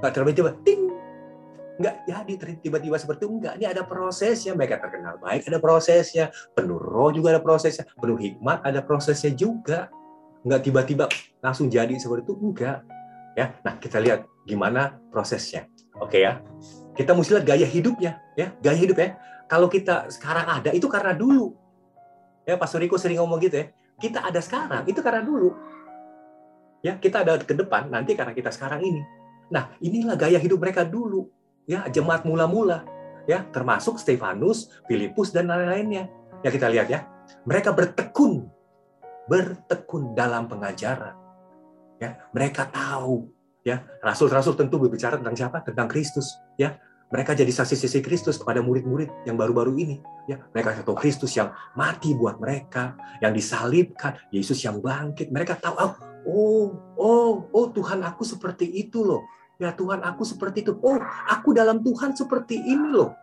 [0.00, 0.83] Enggak terjadi tiba-tiba,
[1.74, 2.32] nggak jadi
[2.62, 7.34] tiba-tiba seperti itu enggak ini ada prosesnya mereka terkenal baik ada prosesnya penuh roh juga
[7.34, 9.90] ada prosesnya penuh hikmat ada prosesnya juga
[10.46, 11.10] nggak tiba-tiba
[11.42, 12.86] langsung jadi seperti itu enggak
[13.34, 15.66] Ya, nah kita lihat gimana prosesnya.
[15.98, 16.38] Oke ya.
[16.94, 19.18] Kita mesti lihat gaya hidupnya, ya, gaya hidup ya.
[19.50, 21.58] Kalau kita sekarang ada itu karena dulu.
[22.46, 23.66] Ya, Pak Suriko sering ngomong gitu ya.
[23.98, 25.50] Kita ada sekarang itu karena dulu.
[26.86, 29.02] Ya, kita ada ke depan nanti karena kita sekarang ini.
[29.50, 31.26] Nah, inilah gaya hidup mereka dulu.
[31.64, 32.84] Ya, jemaat mula-mula.
[33.24, 36.12] Ya, termasuk Stefanus, Filipus dan lain-lainnya.
[36.44, 37.08] Ya kita lihat ya.
[37.48, 38.52] Mereka bertekun
[39.24, 41.16] bertekun dalam pengajaran.
[41.96, 43.32] Ya, mereka tahu
[43.64, 46.76] ya rasul-rasul tentu berbicara tentang siapa tentang Kristus ya
[47.08, 49.96] mereka jadi saksi-saksi Kristus kepada murid-murid yang baru-baru ini
[50.28, 52.92] ya mereka tahu Kristus yang mati buat mereka
[53.24, 55.92] yang disalibkan Yesus yang bangkit mereka tahu oh
[56.28, 56.66] oh
[57.00, 59.24] oh, oh Tuhan aku seperti itu loh
[59.58, 60.98] ya Tuhan aku seperti itu oh
[61.30, 63.14] aku dalam Tuhan seperti ini loh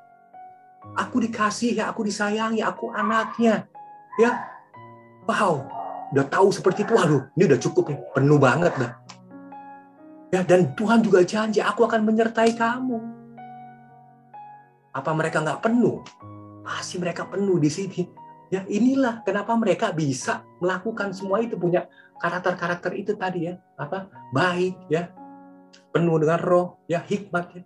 [0.95, 3.67] aku dikasih ya aku disayangi aku anaknya
[4.15, 4.39] ya
[5.27, 5.63] wow
[6.11, 8.91] udah tahu seperti itu waduh ini udah cukup nih penuh banget dah
[10.31, 13.03] Ya, dan Tuhan juga janji, aku akan menyertai kamu.
[14.95, 15.99] Apa mereka nggak penuh?
[16.63, 18.07] Pasti mereka penuh di sini.
[18.47, 21.87] Ya, inilah kenapa mereka bisa melakukan semua itu punya
[22.23, 24.07] karakter-karakter itu tadi ya, apa?
[24.31, 25.11] Baik ya.
[25.91, 27.61] Penuh dengan roh, ya, hikmat ya.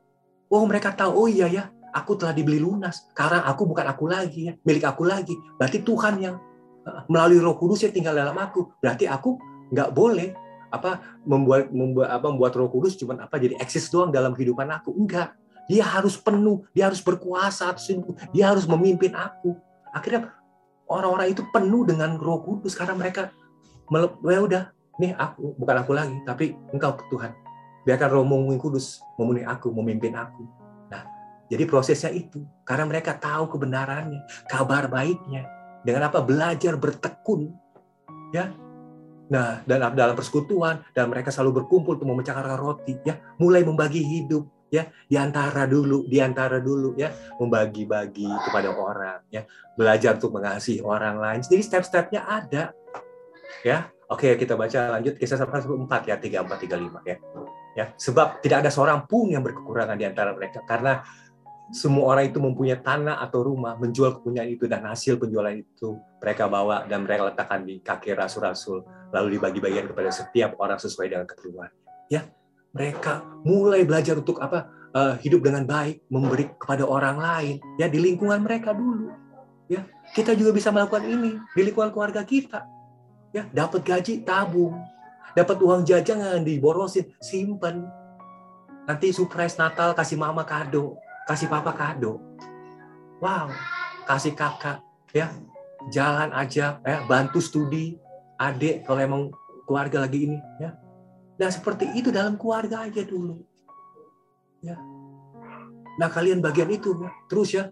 [0.49, 1.63] Oh, mereka tahu, oh iya ya,
[1.95, 3.07] aku telah dibeli lunas.
[3.15, 5.31] Sekarang aku bukan aku lagi ya, milik aku lagi.
[5.55, 6.35] Berarti Tuhan yang
[6.83, 8.75] eh, melalui Roh Kudus yang tinggal dalam aku.
[8.83, 9.39] Berarti aku
[9.71, 10.35] nggak boleh
[10.69, 14.91] apa membuat membuat apa membuat Roh Kudus cuma apa jadi eksis doang dalam kehidupan aku.
[14.91, 15.31] Enggak.
[15.65, 17.73] Dia harus penuh, dia harus berkuasa,
[18.29, 19.57] dia harus memimpin aku.
[19.89, 20.29] Akhirnya
[20.85, 23.33] orang-orang itu penuh dengan Roh Kudus karena mereka
[24.29, 24.63] ya udah,
[25.01, 27.33] nih aku bukan aku lagi, tapi Engkau Tuhan.
[27.85, 30.43] Biarkan Roh Mungkin Kudus memenuhi aku, memimpin aku.
[30.89, 31.05] Nah,
[31.47, 35.45] jadi prosesnya itu karena mereka tahu kebenarannya, kabar baiknya.
[35.85, 36.17] Dengan apa?
[36.25, 37.53] Belajar bertekun
[38.33, 38.49] ya
[39.25, 44.45] Nah, dalam dalam persekutuan dan mereka selalu berkumpul untuk memecahkan roti ya, mulai membagi hidup
[44.69, 47.09] ya, di antara dulu, di antara dulu ya,
[47.41, 51.39] membagi-bagi kepada orang ya, belajar untuk mengasihi orang lain.
[51.41, 52.69] Jadi step-stepnya ada.
[53.65, 53.89] Ya.
[54.05, 57.17] Oke, kita baca lanjut kisah 1 4 ya, 34 35 ya.
[57.75, 61.03] Ya, sebab tidak ada seorang pun yang berkekurangan di antara mereka karena
[61.73, 66.45] semua orang itu mempunyai tanah atau rumah, menjual kepunyaan itu dan hasil penjualan itu mereka
[66.45, 71.69] bawa dan mereka letakkan di kaki rasul-rasul, lalu dibagi-bagikan kepada setiap orang sesuai dengan keperluan.
[72.07, 72.29] Ya,
[72.69, 74.69] mereka mulai belajar untuk apa?
[74.95, 79.11] Uh, hidup dengan baik, memberi kepada orang lain, ya di lingkungan mereka dulu.
[79.67, 79.83] Ya,
[80.15, 82.63] kita juga bisa melakukan ini di lingkungan keluarga kita.
[83.35, 84.79] Ya, dapat gaji tabung,
[85.35, 87.83] dapat uang jajan yang diborosin, simpan.
[88.87, 90.95] Nanti surprise Natal kasih mama kado,
[91.27, 92.23] kasih papa kado.
[93.19, 93.51] Wow,
[94.07, 94.79] kasih kakak,
[95.11, 95.29] ya
[95.91, 97.99] jalan aja, ya bantu studi,
[98.39, 99.23] adik kalau emang
[99.67, 100.77] keluarga lagi ini, ya.
[101.35, 103.41] Nah seperti itu dalam keluarga aja dulu,
[104.63, 104.77] ya.
[105.95, 107.11] Nah kalian bagian itu, ya.
[107.27, 107.71] terus ya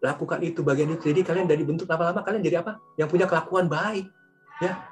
[0.00, 1.12] lakukan itu bagian itu.
[1.12, 2.80] Jadi kalian dari bentuk lama-lama kalian jadi apa?
[2.96, 4.08] Yang punya kelakuan baik,
[4.64, 4.88] ya.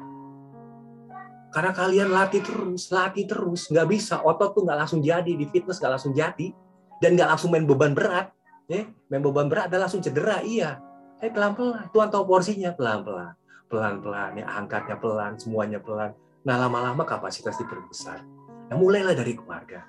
[1.48, 5.80] Karena kalian latih terus, latih terus, nggak bisa otot tuh nggak langsung jadi di fitness
[5.80, 6.52] nggak langsung jadi.
[6.98, 8.34] Dan nggak langsung main beban berat
[8.68, 8.84] ya.
[9.08, 10.82] Main beban berat dan langsung cedera iya.
[11.22, 12.74] Eh pelan pelan Tuhan tahu porsinya.
[12.74, 16.16] Pelan pelan pelan pelan ya angkatnya pelan semuanya pelan.
[16.42, 18.24] Nah lama lama kapasitas diperbesar.
[18.72, 19.84] Nah mulailah dari keluarga.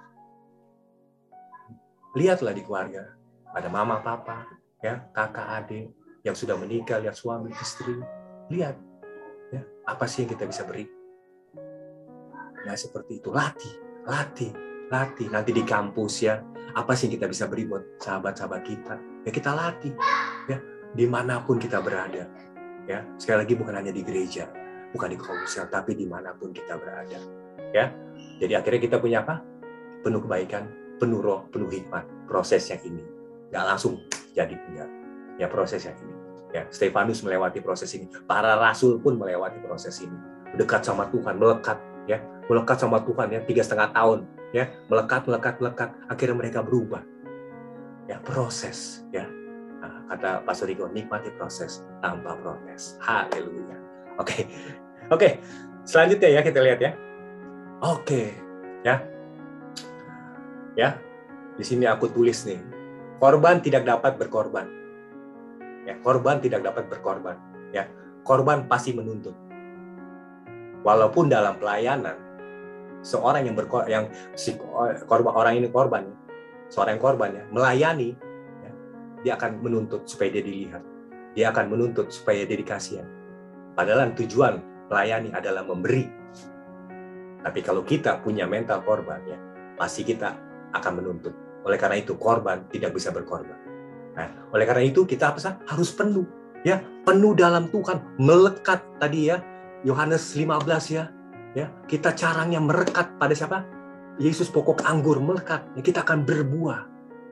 [2.13, 3.15] Lihatlah di keluarga
[3.55, 4.45] ada mama papa
[4.83, 5.87] ya kakak adik
[6.21, 7.97] yang sudah menikah lihat suami istri.
[8.51, 8.75] Lihat
[9.55, 10.98] ya apa sih yang kita bisa beri
[12.65, 13.29] nah seperti itu.
[13.29, 13.73] Latih
[14.07, 14.51] latih
[14.89, 15.27] latih.
[15.29, 16.41] Nanti di kampus ya
[16.73, 18.95] apa sih yang kita bisa beri buat sahabat-sahabat kita?
[19.25, 19.93] Ya kita latih
[20.49, 20.57] ya
[20.93, 22.25] di mana pun kita berada
[22.89, 23.05] ya.
[23.21, 24.49] Sekali lagi bukan hanya di gereja
[24.89, 27.19] bukan di komsel tapi di mana pun kita berada
[27.75, 27.93] ya.
[28.39, 29.43] Jadi akhirnya kita punya apa?
[30.01, 30.65] Penuh kebaikan
[30.99, 32.03] penuh roh penuh hikmat.
[32.25, 33.03] Proses yang ini.
[33.49, 34.01] Nggak langsung
[34.33, 34.89] jadi enggak
[35.39, 36.13] ya proses yang ini
[36.53, 36.63] ya.
[36.69, 38.09] Stefanus melewati proses ini.
[38.27, 40.17] Para rasul pun melewati proses ini.
[40.57, 42.21] Dekat sama Tuhan melekat ya.
[42.49, 44.69] Melekat sama Tuhan ya tiga setengah tahun ya.
[44.87, 45.89] Melekat melekat melekat.
[46.07, 47.03] Akhirnya mereka berubah.
[48.07, 49.27] Ya proses ya.
[49.79, 53.77] Nah, kata Pak Suriko nikmati proses tanpa protes haleluya.
[54.19, 54.45] Oke.
[55.09, 55.41] Oke
[55.89, 56.91] selanjutnya ya kita lihat ya.
[57.81, 58.37] Oke
[58.85, 59.01] ya.
[60.77, 61.01] Ya
[61.57, 62.61] di sini aku tulis nih
[63.17, 64.69] korban tidak dapat berkorban.
[65.89, 67.41] Ya korban tidak dapat berkorban.
[67.73, 67.89] Ya
[68.21, 69.33] korban pasti menuntut
[70.85, 72.15] walaupun dalam pelayanan
[73.03, 74.59] seorang yang berkor yang si
[75.07, 76.11] korban orang ini korban
[76.67, 78.15] seorang korban ya melayani
[78.63, 78.71] ya,
[79.23, 80.83] dia akan menuntut supaya dia dilihat
[81.33, 83.03] dia akan menuntut supaya dia dikasih
[83.73, 84.59] padahal tujuan
[84.91, 86.19] melayani adalah memberi
[87.39, 89.39] Tapi kalau kita punya mental korban, ya
[89.79, 90.35] pasti kita
[90.75, 91.31] akan menuntut.
[91.63, 93.55] Oleh karena itu korban tidak bisa berkorban.
[94.15, 95.63] Nah, oleh karena itu kita apa?
[95.63, 96.27] Harus penuh,
[96.67, 99.39] ya penuh dalam Tuhan, melekat tadi ya
[99.87, 101.07] Yohanes 15 ya,
[101.55, 103.63] ya kita caranya merekat pada siapa?
[104.19, 106.81] Yesus pokok anggur melekat, ya, kita akan berbuah,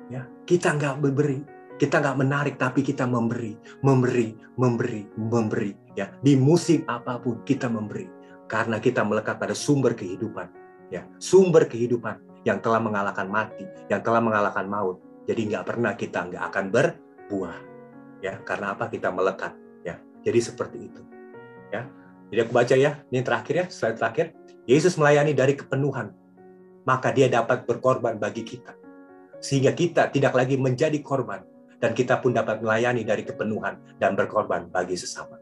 [0.08, 1.44] ya kita nggak memberi,
[1.78, 7.70] kita nggak menarik tapi kita memberi, memberi, memberi, memberi, ya di musim apa pun kita
[7.70, 8.10] memberi.
[8.48, 10.48] Karena kita melekat pada sumber kehidupan.
[10.88, 15.04] Ya sumber kehidupan yang telah mengalahkan mati yang telah mengalahkan maut.
[15.28, 17.58] Jadi nggak pernah kita nggak akan berbuah.
[18.24, 18.88] Ya karena apa?
[18.88, 19.52] Kita melekat.
[19.84, 21.04] Ya jadi seperti itu.
[21.76, 21.92] Ya
[22.34, 24.26] jadi aku baca ya ini terakhir ya slide terakhir
[24.68, 26.12] Yesus melayani dari kepenuhan
[26.88, 28.76] maka dia dapat berkorban bagi kita
[29.38, 31.44] sehingga kita tidak lagi menjadi korban
[31.78, 35.38] dan kita pun dapat melayani dari kepenuhan dan berkorban bagi sesama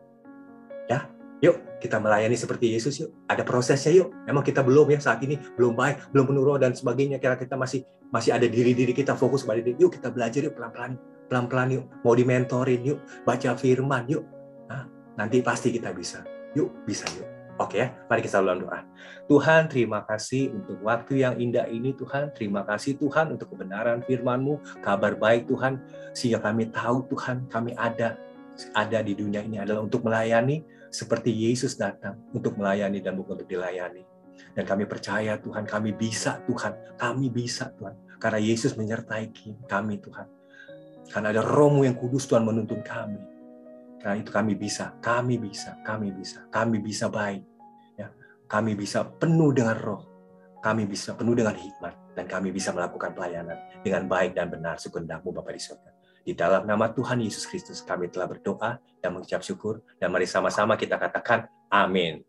[0.91, 1.08] ya
[1.43, 3.12] Yuk kita melayani seperti Yesus yuk.
[3.28, 4.15] Ada prosesnya yuk.
[4.24, 7.19] Memang kita belum ya saat ini belum baik, belum penuh roh dan sebagainya.
[7.19, 9.76] Kira kita masih masih ada diri-diri kita fokus pada diri.
[9.76, 10.95] Yuk kita belajar yuk pelan-pelan,
[11.28, 11.86] pelan-pelan yuk.
[12.08, 14.24] Mau dimentorin yuk, baca firman yuk.
[14.71, 14.88] Nah,
[15.19, 16.24] nanti pasti kita bisa.
[16.56, 17.28] Yuk bisa yuk.
[17.56, 18.84] Oke ya, mari kita ulang doa.
[19.32, 22.36] Tuhan, terima kasih untuk waktu yang indah ini Tuhan.
[22.36, 25.80] Terima kasih Tuhan untuk kebenaran firman-Mu, kabar baik Tuhan.
[26.12, 28.20] Sehingga kami tahu Tuhan, kami ada
[28.76, 33.48] ada di dunia ini adalah untuk melayani seperti Yesus datang untuk melayani dan bukan untuk
[33.48, 34.04] dilayani.
[34.52, 38.20] Dan kami percaya Tuhan, kami bisa Tuhan, kami bisa Tuhan.
[38.20, 39.32] Karena Yesus menyertai
[39.68, 40.28] kami Tuhan.
[41.08, 43.35] Karena ada rohmu yang kudus Tuhan menuntun kami.
[44.06, 47.41] Karena itu kami bisa, kami bisa, kami bisa, kami bisa baik.
[47.98, 48.13] Ya,
[48.46, 50.06] kami bisa penuh dengan roh,
[50.62, 55.34] kami bisa penuh dengan hikmat, dan kami bisa melakukan pelayanan dengan baik dan benar sekundakmu
[55.34, 55.89] Bapak di surga.
[56.22, 59.82] Di dalam nama Tuhan Yesus Kristus kami telah berdoa dan mengucap syukur.
[59.98, 62.22] Dan mari sama-sama kita katakan amin.